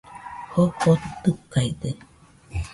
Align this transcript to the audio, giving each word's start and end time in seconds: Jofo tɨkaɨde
Jofo 0.51 0.91
tɨkaɨde 1.21 1.89